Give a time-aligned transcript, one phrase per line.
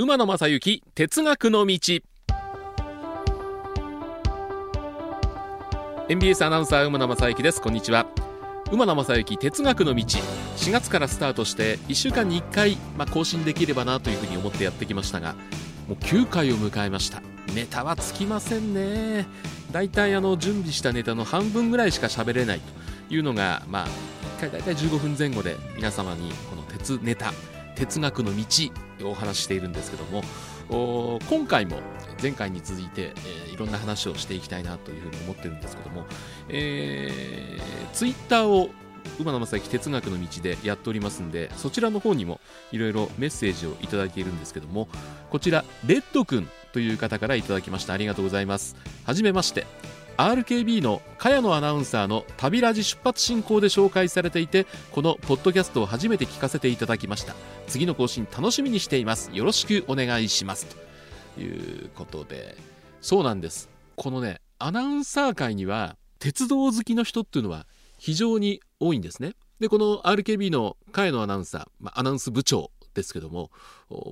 [0.00, 1.78] 馬野正幸哲学の道。
[6.08, 7.60] NBS アナウンサー馬野正幸です。
[7.60, 8.06] こんにちは。
[8.70, 10.04] 馬野正幸哲学の道。
[10.04, 15.34] 4月からスタートして1週間に1回、まあ、更新できればなというふうに思ってやってきましたが
[15.88, 17.20] もう9回を迎えました。
[17.52, 19.26] ネタはつきませんね。
[19.72, 22.60] だいたいあの準備したネタの半分ぐらいしか喋れない
[23.08, 23.88] というのがまあ
[24.38, 27.32] 1回だいたい15分前後で皆様にこの鉄ネタ
[27.74, 28.44] 哲学の道
[29.04, 30.22] お話しているんですけども
[31.28, 31.80] 今回も
[32.20, 36.06] 前回に続いて、えー、いろんな話をしていきたいなというふうに思ってるんですけども、
[36.48, 38.70] えー、ツイッターを
[39.18, 42.40] 馬野正幸哲学の道でやっておりますんでそちらの方にも
[42.72, 44.88] いろいろメッセージをいただいているんですけども
[45.30, 47.94] こちらレッドくんという方からいただきました。
[47.94, 48.76] ありがとうございます。
[49.04, 49.66] はじめまして。
[50.18, 57.36] RKB の茅野アナウンサーの旅ラジ出発進行で紹介されていてこのポッドキャストを初めて聞かせていただきました。
[57.68, 59.30] 次の更新楽しみにしています。
[59.32, 60.66] よろしくお願いします。
[61.36, 62.56] ということで
[63.00, 63.70] そうなんです。
[63.94, 69.34] このねアナウンサー界には鉄道好きの人っていうのは非常に多いんですね。
[69.60, 73.50] でこの RKB の茅野アナウンサー、まあ、アナウンス部長ですけども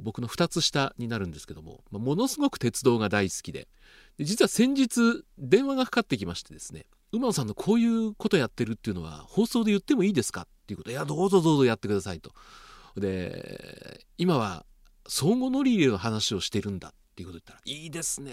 [0.02, 3.66] 僕の2つ下になるんですけどもものすごく鉄道が大好きで
[4.18, 10.42] 実は先日電話がかかってきましてですね馬野さんのこういうことやってるっていうのは放送で言ってもいいですか？
[10.42, 12.32] っていうこといやどうぞどうぞやってくださいと。
[12.96, 14.64] で今は
[15.06, 18.32] 相互乗り入れの話をしてるんだっていうこと言ったらいいですね。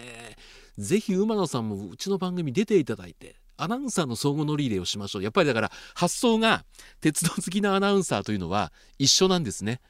[0.77, 5.23] ぜひ馬野さんもうちの番組出ていただいてアナウンサーの相互乗り入れをしましょう。
[5.23, 6.65] やっぱりだから発想が
[6.99, 9.81] 鉄道好きなアナウンサーというのは一緒なんですね、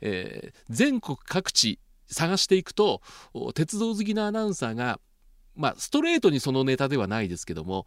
[0.00, 3.00] えー、全国各地探していくと
[3.54, 4.98] 鉄道好きなアナウンサーが
[5.56, 7.86] まあ、ストレートにそのネタではないですけども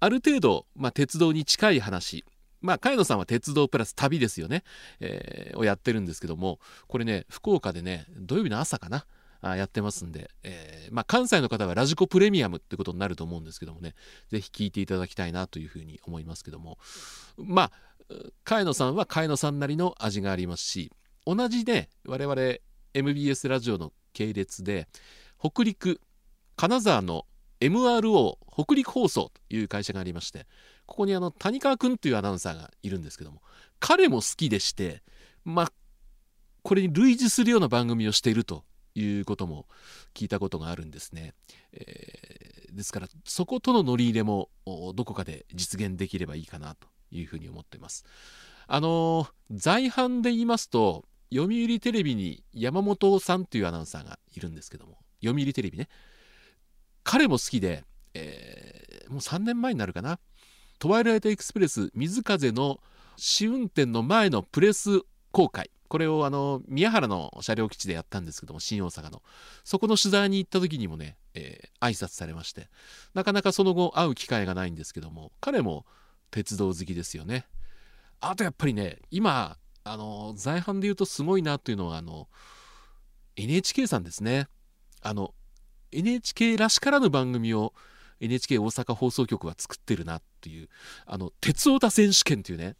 [0.00, 2.24] ある程度、まあ、鉄道に近い話
[2.60, 4.64] まあ、茅野さんは鉄道プラス旅ですよね、
[4.98, 9.04] えー、をやってるんですけどもこれね福岡でね土曜日の朝かな
[9.42, 13.94] あやってますんで、えー、まあ、関西の方はラジコプレミアムってことになると思うんですけどもね
[14.30, 16.78] 是非聞いていただきたいなというふうに思いますけども
[17.36, 17.70] まあ
[18.44, 20.90] 茅野さんは茅野さんなりの味がありますし
[21.26, 22.58] 同じね我々
[22.94, 24.88] MBS ラジオの系列で
[25.38, 26.00] 北陸
[26.56, 27.26] 金沢の
[27.60, 30.46] MRO 北陸放送という会社がありまして
[30.86, 33.40] ここにあの谷川君というアナウンサーがいるんですけども
[33.80, 35.02] 彼も好きでして
[35.44, 35.72] まあ
[36.62, 39.66] これに類似するような番組をしているということも
[40.14, 41.34] 聞いたことがあるんですね、
[41.72, 44.48] えー、ですからそことの乗り入れも
[44.94, 48.04] どこかで実現できればいいかなというふうに思っています。
[48.66, 55.88] あの在阪で言いますと読売テレビに山本さんというアナウンサーがいるんですけども読売テレビね。
[57.04, 57.84] 彼も好きで、
[58.14, 60.18] えー、もう3年前になるかな。
[60.78, 62.80] トワイライトエクスプレス水風の
[63.16, 65.70] 試運転の前のプレス公開。
[65.88, 69.22] これをあの宮原の車両基地でやったんですけども新大阪の。
[69.62, 72.68] そこの取材に行った時にもね、えー、挨拶されまして。
[73.12, 75.86] なかなかその後会う機会がないんですけども彼も
[76.30, 77.46] 鉄道好きですよね。
[78.20, 82.28] あとやっぱりね今あの在阪で言うとすごいなというのはあの
[83.36, 84.48] NHK さんですね。
[85.02, 85.34] あの
[85.94, 87.72] NHK らしからぬ番組を
[88.20, 90.68] NHK 大阪放送局は作ってるなっていう
[91.06, 92.76] あの鉄オタ選手権というね、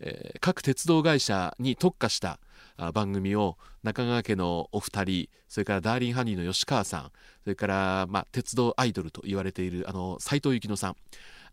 [0.00, 2.38] えー、各鉄道会社に特化した
[2.92, 7.10] 番組を中川家のお二人それからダーリンハニーの吉川さん
[7.42, 10.96] それから、まあ、鉄道アイドルと言われているあの斉藤幸乃さん。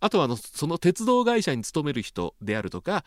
[0.04, 3.06] あとはあのその鉄道会社に勤める人であるとか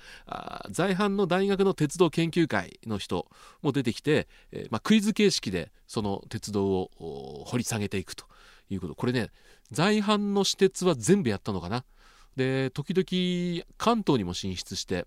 [0.71, 3.27] 在阪の大学の鉄道研究会の人
[3.61, 8.25] も出てきて、えー、まあ、クイズ形式でその鉄道を掘り下げていくと
[8.71, 8.95] いうこと。
[8.95, 9.29] これね
[9.71, 11.85] 在阪の私鉄は全部やったのかな。
[12.35, 15.07] で時々関東にも進出して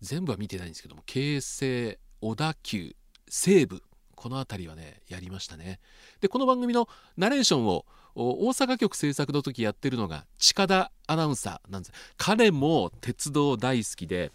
[0.00, 2.94] 全部は見てないんですけども京成小田急
[3.28, 3.82] 西武。
[4.14, 5.80] この辺りはねやりましたね。
[6.20, 11.92] でこの番組のナレーションを大阪局制作の時やってるのが近田アナウンサーなんです。
[12.16, 14.32] 彼も鉄道大好きで、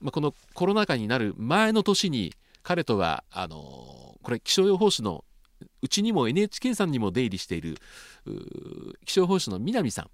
[0.00, 3.56] まあ、このコロナ禍になる前の年に彼とはあの
[4.22, 5.24] これ気象予報士の
[5.80, 7.76] うちにも NHK さんにも出入りしている
[9.04, 10.08] 気象予報士の南さ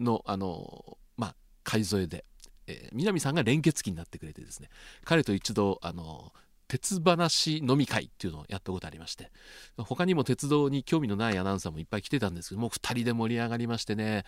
[0.00, 2.24] んのあのまあ海添えで、
[2.66, 4.68] えー、南さんが連結機になってくれてですね
[5.04, 6.32] 彼と一度あの
[6.74, 9.30] 鉄話飲み会っていうのをやったことありまして
[9.78, 14.24] 他にも鉄道に興味のないアナウンサーもいっぱい来てたんですけども2人で盛り上がりましてね。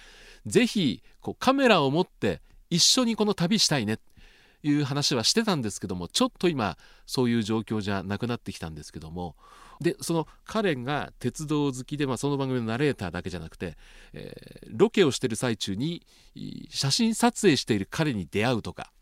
[0.46, 1.02] 是非
[1.40, 2.40] カメラを持って
[2.70, 3.98] 一緒にこの旅したいね
[4.62, 9.34] いう話はしてたんですけどもちょっと今そういう状況じゃなくなってきたんですけども。
[9.80, 13.76] でその彼が鉄道好きで、まあ、その番組のナレーターだけじゃなくて、
[14.14, 16.06] えー、ロケをしてる最中に
[16.70, 18.92] 写真撮影している彼に出会うとか。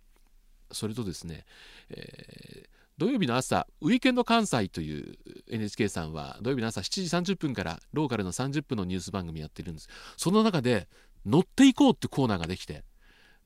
[0.72, 1.44] それとですね、
[1.90, 5.16] えー土曜日の朝ウィーケンド関西という
[5.50, 9.88] NHK さんは土曜日の朝7時30分からローカルの30分のニュース番組やってるんです。
[10.16, 10.88] その中で
[11.26, 12.84] 乗っていこうってコーナーができて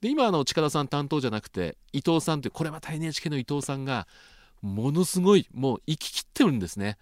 [0.03, 4.06] で今あの近田さん担当じゃなくて伊藤さんってこれまた NHK の伊藤さんが
[4.61, 6.99] ものすごいもう行ききってるんですね。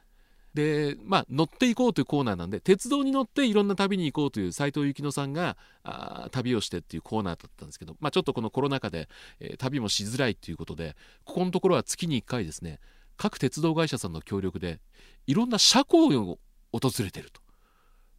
[0.56, 9.08] でまあ乗っていこうというコーナーなんで鉄道に乗っていろんな旅に行こうという斉藤幸乃さんがあ旅をしてっていうコーナーだったんですけど、まあ、ちょっとこのコロナ禍で、
[9.38, 12.81] えー、旅もしづらいということでここのところは月に1回ですね
[13.19, 14.81] 各鉄道会社さんの協力で
[15.26, 16.38] いろんな車庫を
[16.73, 17.41] 訪れてると。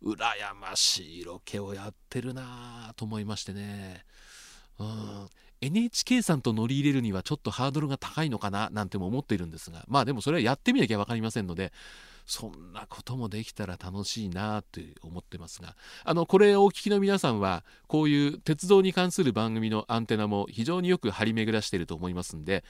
[0.04, 4.06] 羨ましいロケをやってるなと思いましてね。
[4.78, 5.28] うん。
[5.62, 11.74] NHK さんと乗り入れるにはちょっとハードルが高いのかななんても思っているんですがまあでもそれはやってみなきゃ分かりませんので
[12.27, 22.65] そんなこともできたら楽しいなと思ってますがあのこれをお聞きの皆さんはこういう鉄道に関する番組のアンテナも非常によく張り巡らしていると思いますんで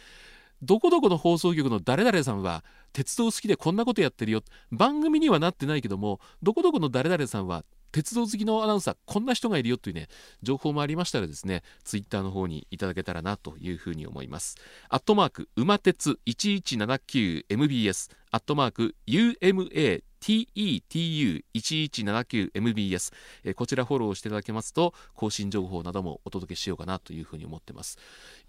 [0.62, 2.63] どこどこの放送局の誰々さんは
[2.94, 10.07] 鉄道好きでこんなことやってるよ番組にはなってないけどもどこどこの誰々さんは鉄道好きのアナウンサーこんな人がいるよというね
[10.44, 14.56] 情報もありましたらですねツイッターの方にいただけたらなというふうに思います。
[14.89, 23.13] アットマーク馬鉄 1179MBS アットマーク UMA TETU1179MBS、
[23.44, 27.98] えこちらフォローしていただけますと更新情報などもお届けしようかなというふうに思ってます。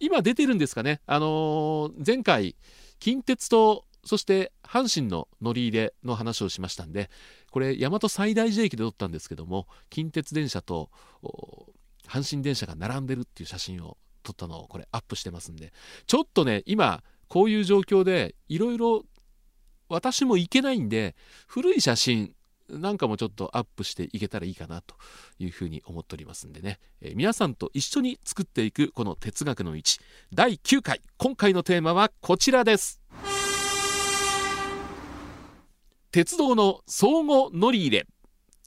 [0.01, 1.01] 今出てるんですかね？
[1.07, 2.57] あのー、前回
[2.99, 7.11] 近鉄とそして阪神の乗り入れの話をしましたんで
[7.51, 10.91] これ大和西大寺駅で撮ったんですけども近鉄電車と
[12.07, 15.73] 阪神電車が並んでるっていう写真を撮ったのをこれアップしてますんで
[16.07, 19.05] ちょっとね今こういう状況でいろいろ
[19.89, 21.17] 私も行けないんで
[21.47, 22.35] 古い写真
[22.69, 24.95] なんかもちょっとアップしていけたらいいかなと
[25.39, 29.83] いうふうに思っておりますんでね、えー、皆さんと一緒に作っていくこの哲学の道
[30.35, 31.01] 第9回。
[31.17, 33.01] 今回のテーマはこちらです。
[36.11, 38.07] 鉄道の相互乗り入れ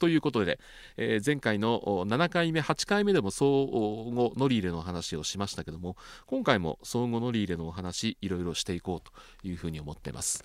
[0.02, 0.58] ということで、
[0.96, 5.96] えー、前回の7回目8回目でも相互乗り入れの話をしましたけども
[6.26, 9.12] 今回も相互乗り入れのお話いろいろしていこうと
[9.46, 10.42] いうふうに思ってます。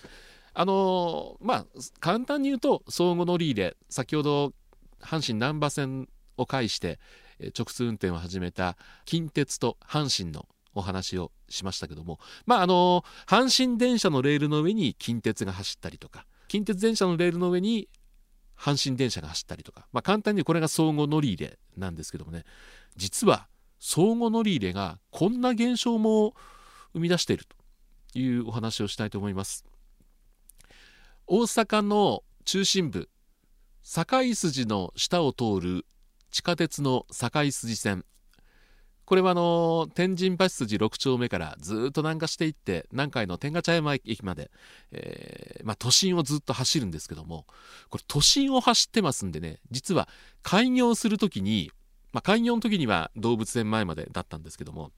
[0.54, 1.66] あのー、まあ
[2.00, 4.54] 簡単に言うと相互乗り入れ先ほど
[5.02, 6.08] 阪神難波線
[6.38, 7.00] を介して
[7.58, 17.90] 直通運転を始めた近鉄と阪神のお話をしましたけどもまああのー、阪神電車のレールの上に近鉄が走ったりとか近鉄電車のレールの上に
[18.58, 22.44] 阪神電車が走ったりとか、まあ、簡単にこれが相互乗り入れなんですけどもね。
[22.96, 23.48] 実は
[23.80, 26.34] 相互乗り入れがこんな現象も
[26.94, 27.46] 生み出している
[28.14, 29.66] というお話をしたいと思います。
[31.28, 33.10] 大阪の中心部
[33.84, 35.86] 堺筋の下を通る
[36.32, 38.06] 地下鉄の堺筋線。
[39.08, 44.52] これはあの天神橋筋6丁目からずっと南下していって南海の天下茶山駅まで、
[44.92, 47.46] えー、まあ、都心をずっと走るんですけども
[47.90, 50.10] これ都心を走ってますんでね実は
[50.44, 51.72] 開業する時に、
[52.12, 54.92] まあ、開業の時には動物園前までだったんですけども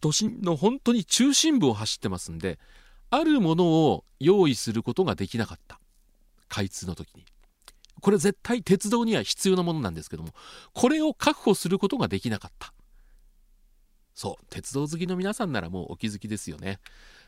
[0.00, 2.60] 都心の本当に中心部を走ってますんで
[3.10, 5.80] あるものを用意することができなかった。
[6.48, 7.24] 開通の時に。
[8.00, 10.30] これ絶対鉄道には必要なものなんですけども
[10.72, 12.72] これを確保することができなかった。
[14.20, 16.78] そう鉄道好きの皆さんならもうお気づきですよね。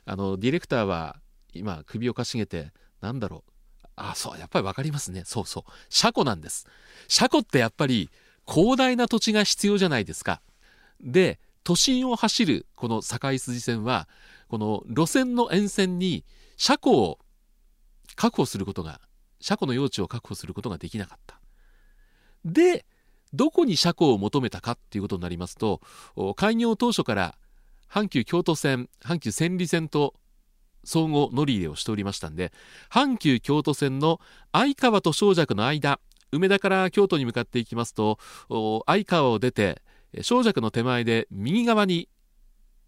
[0.04, 1.16] あのディレクターは
[1.54, 2.70] 今首をかしげて
[3.00, 3.52] なんだろう。
[3.96, 5.22] あそうやっぱり分かりますね。
[5.24, 5.72] そうそう。
[5.88, 6.66] 車庫なんです。
[7.08, 8.10] 車庫ってやっぱり
[8.46, 10.42] 広大な土地が必要じゃないですか。
[11.00, 14.06] で都心を走るこの堺筋線は
[14.48, 16.26] この路線の沿線に
[16.58, 17.18] 車庫を
[18.16, 19.00] 確保することが
[19.40, 21.40] 車庫の用地を確保することができなかった。
[22.44, 22.84] で
[23.34, 25.80] どこに車庫を求めたかっていうことになりますと
[26.36, 27.34] 開業当初から
[27.90, 30.14] 阪急京都線阪急千里線と
[30.84, 32.52] 相互乗り入れをしておりましたんで
[32.90, 34.20] 阪急京都線の
[34.52, 36.00] 相川と正尺の間
[36.32, 38.18] 梅田から京都に向かっていきますと
[38.86, 39.82] 相川を出て
[40.22, 42.08] 正尺の手前で右側に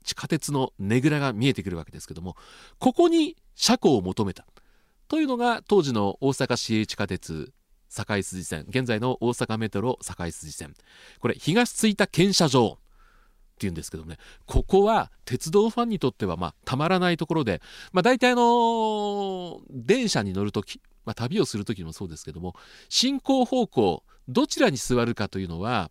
[0.04, 2.36] 地下鉄のねぐらが見えてくるわけですけども
[2.78, 4.46] ここに車庫を求めた
[5.08, 7.52] というのが当時の大阪市営地下鉄
[7.94, 8.66] 堺筋線。
[8.68, 10.74] 現在の大阪メトロ堺筋線。
[11.20, 12.78] これ東着いた検車場
[13.54, 14.18] っていうんですけどね。
[14.46, 22.54] ここは鉄道ファンにとってはまあたまらないところで、まあ、大体あの電車に乗る時、まあ、旅をする時もそうですけども
[22.88, 25.90] 進行方向どちらに座るかというのは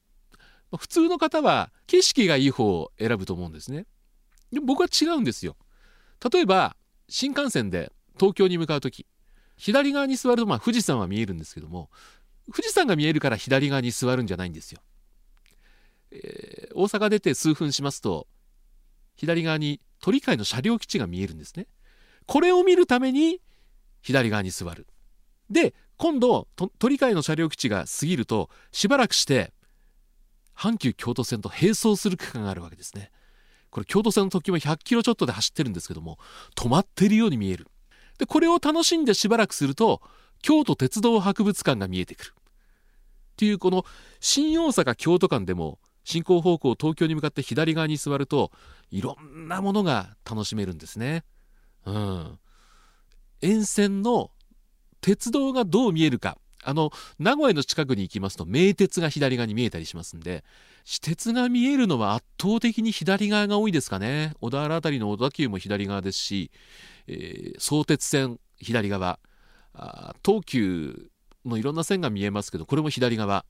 [0.78, 3.86] 普通の方は景色がいい方を選ぶと思うんですね。
[4.52, 5.56] でも僕は違うんですよ。
[6.32, 6.76] 例えば
[7.08, 9.06] 新幹線で東京に向かう時
[9.58, 11.90] 左側に座るとまあ富士山は見えるんですけども
[12.52, 14.82] 富士山が見えるから左側に座るんじゃないんですよ、
[16.12, 18.28] えー、大阪出て数分しますと
[19.16, 21.68] 左側に鳥飼の車両基地が見えるんですね。
[22.26, 23.40] これを見るために
[24.02, 24.88] 左側に座る。
[25.50, 26.48] で今度
[26.80, 29.54] 鳥飼の車両基地が過ぎるとしばらくして
[30.56, 33.12] 阪急京都線と並走する区間があるわけですね。
[33.70, 36.20] これ京都線の時も100キロちょっとで走ってるんですけども
[36.56, 37.68] 止まってるように見える。
[38.18, 40.02] でこれを楽しんでしばらくすると
[40.42, 42.34] 京都鉄道博物館が見えてくる。
[42.36, 43.86] っていうこの
[44.20, 48.52] 新大阪京都間でも進行方向東京に向かって左側に座ると
[48.92, 51.24] いろんなものが楽しめるんですね。
[51.86, 52.40] うん、
[53.42, 54.32] 沿線の
[55.02, 56.38] 鉄道がどう見えるか。
[56.64, 60.44] あの名古屋の近くに行きますと名鉄が左側に見えたりしますんで
[60.86, 64.34] 私鉄が見えるのは圧倒的に左側が多いですかね。
[64.42, 66.52] 小田原辺りの小田急も左側ですし、
[67.08, 69.20] えー、相鉄線左側
[69.74, 71.10] あ東急
[71.46, 73.46] のいろんな線が見えますけどこれも左側。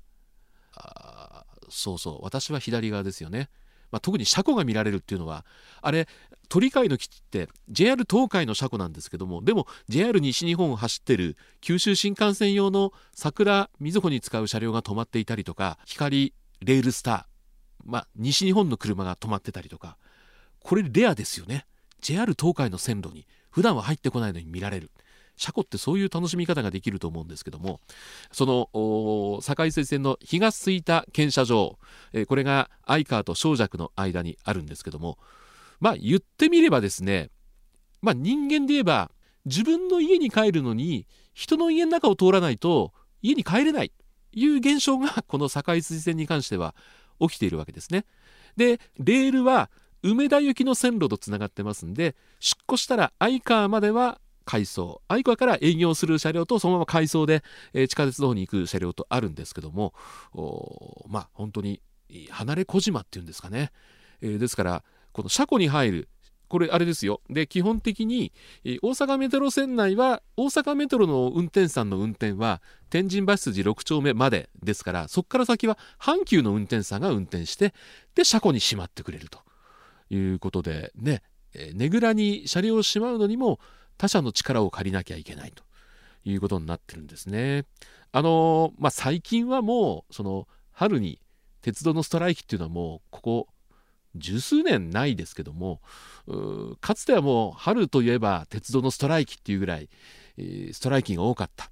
[0.76, 3.50] あそうそう私は左側ですよね、
[3.92, 5.46] まあ、特に車庫が見られるっていうのは
[5.82, 6.08] あれ
[6.54, 16.32] 鳥飼の基地って JR 東海の車庫なんですけどもでも JR 西日本を走ってる九州新幹線用の桜みずほに使う車両が止まっていたりとか光
[16.62, 17.24] レールスター、
[17.86, 19.98] まあ、西日本の車が止まってたりとか
[20.60, 21.66] これレアですよね。
[22.02, 24.92] JR 東海の線路に普段は入ってこないのに見られる。
[25.36, 27.82] 車庫ってそういう楽しみ方ができると思うんですけども
[28.32, 31.80] その堺水線の東吹田検車場、
[32.14, 35.18] えー、これが相川と小尺の間にあるんですけども
[35.84, 37.30] まあ言ってみればですね
[38.02, 39.12] まあ人間で言えば
[39.44, 43.96] 自分の家に帰るのに人の家の中を通らないと家に帰れないと
[44.32, 46.74] いう現象がこの堺水線に関しては
[47.20, 48.06] 起きているわけですね。
[48.56, 49.70] でレールは
[50.04, 59.94] 梅田行きの線路とつながってますんで出庫したら相川までは回送愛川から営業する車両とそのまま回送で、えー、地下鉄の方に行く車両とあるんですけども
[61.10, 61.82] まあ本当に
[62.30, 63.72] 離れ小島っていうんですかね、
[64.22, 66.10] えー、ですからこの車庫に入る。
[66.50, 67.22] これあれですよ。
[67.30, 68.32] で基本的に
[68.64, 77.74] 大阪メトロ線内は大阪メトロの運転手さんの運転は天神橋筋6丁目までですからそこから先は阪急の運転手さんが運転して
[78.14, 79.40] で車庫にしまってくれると。
[80.10, 81.24] いうことでね。
[81.74, 83.60] ねぐらに車両をしまうのにも
[83.98, 85.64] 他者の力を借りなきゃいけないと。
[86.26, 87.66] いうことになってるんですね。
[88.12, 91.20] あのまあ、最近はもうその春に
[91.62, 93.48] 鉄道のストライキっていうのはもうここ
[94.16, 95.82] 十数年ないですけども
[96.82, 99.90] かつてはもう春といえば鉄道のストライキっていうぐらい、
[100.72, 101.72] ストライキが多かった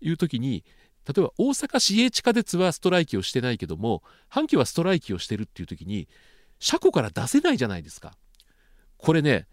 [0.00, 0.64] いう時に
[1.06, 6.08] 例えば大阪市営地下鉄はストライキをしてないけども阪急はストライキをしてるっていう時に
[6.58, 8.12] 車庫から出せないじゃないですか。
[8.98, 9.46] これね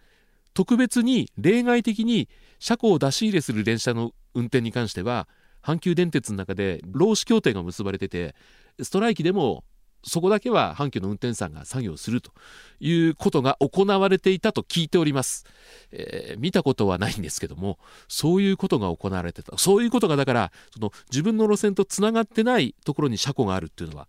[0.53, 2.27] 特別に例外的に
[2.59, 5.27] 車庫を出し入れする電車の運転に関しては
[5.61, 8.35] 阪急電鉄の中で労使協定が結ばれてて
[8.81, 9.63] ストライキでも
[10.03, 12.31] そこだけは阪急の運転手さんが作業すると
[12.79, 15.45] いうことが行われていたと聞いております、
[15.91, 17.77] えー、見たことはないんですけども
[18.07, 19.57] そういうことが行われてた。
[19.57, 24.07] そういうことがだからその自分の路線とつながってないところに車庫があるっていうのは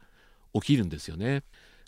[0.54, 1.42] 起きるんですよね。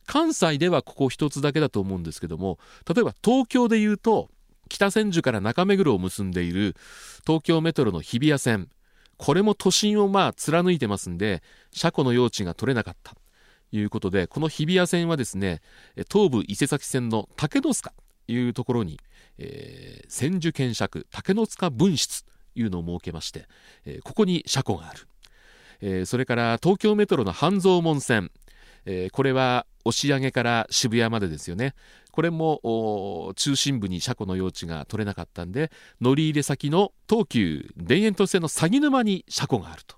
[0.07, 2.59] 関西ではここ一つだけだと思うんですけども
[2.93, 4.29] 例えば東京で言うと
[4.69, 6.75] 北千住から中目黒を結んでいる
[7.27, 8.69] 東京メトロの日比谷線。
[9.17, 11.43] これも都心をまあ貫いてますんで
[11.73, 13.15] 車庫の用地が取れなかった。
[13.73, 15.61] いうことでこの日比谷線はですね
[16.11, 17.93] 東武伊勢崎線の竹の塚
[18.27, 18.99] というところに、
[19.39, 23.47] えー、千住検釈竹の塚分室というのを設けまして、
[23.85, 25.07] えー、ここに車庫がある、
[25.81, 28.31] えー、それから東京メトロの半蔵門線、
[28.87, 31.75] えー、これは押上から渋谷までですよね。
[32.13, 39.97] これも中心部に車庫の用地が取れなかったんで乗り入れ先の東急田園都市線の鷺沼に車庫があると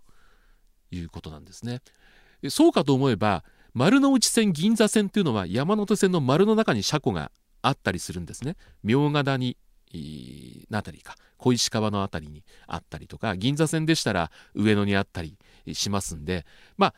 [0.91, 1.81] いうことなんですね。
[2.49, 7.31] そうかと思えば丸の内線銀座線っていうのは山手線の丸の中に車庫が
[7.63, 8.57] あったりするんですね。
[8.85, 9.57] 茗ヶ谷
[10.71, 11.17] の辺りか。
[11.39, 15.37] 小石川の辺りにあったりとか銀座線でしたら上野にあったり
[15.73, 16.47] しますんで。
[16.77, 16.95] まあ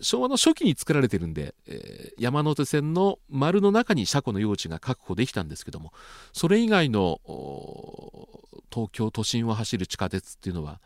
[0.00, 5.92] 昭和の初期に作られてるんで、えー、山手線の丸の中に車庫の用地が確保できたんですけども
[6.34, 7.18] それ以外の
[8.70, 10.80] 東京都心を走る地下鉄っていうのは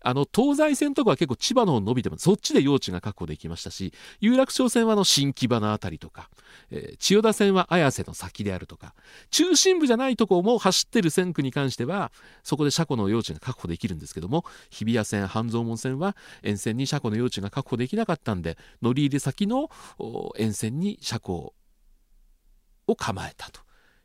[0.00, 6.30] あの東西線とかは結構千葉の方伸びてますそっちで用地が確保できましたし有楽町線はの新木場の辺りとか、
[6.70, 8.94] えー、千代田線は綾瀬の先であるとか
[9.30, 12.12] 中心部じゃないとこも走ってる線区に関しては
[12.44, 19.70] そこで車庫の用地が確保できるんですけども日比谷線半蔵門線は沿線に車庫の用地が確保できなかったんで乗り入れ先の
[20.36, 21.54] 沿線に車庫
[22.86, 23.60] を構えたと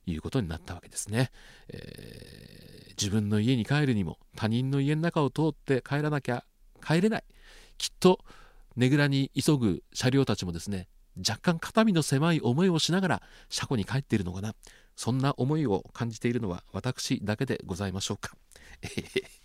[0.05, 1.31] いうことになったわけですね。
[1.69, 6.43] えー自分の家に帰るにも他人の家の中を通って帰らなきゃ
[6.85, 7.23] 帰れない。
[7.77, 8.19] きっと
[8.75, 14.55] ねぐらに急ぐ車両たちもですね若干肩身の狭い思いをしながら車庫に帰っているのかな。
[14.95, 18.35] そんな思いを感じているのは私だけでございましょうか。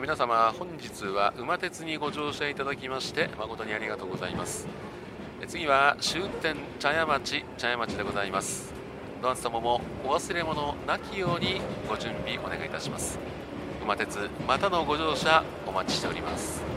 [0.00, 4.68] 皆様本日は馬鉄にご乗車いただきまして誠にありがとうございます。
[5.48, 8.73] 次は終点茶屋町茶屋町でございます。
[9.24, 12.78] ドアン様もお忘れ物なきようにご準備お願いいた。
[12.78, 13.18] します
[13.82, 14.68] 馬鉄また。
[14.68, 16.73] のご乗車お待ちしております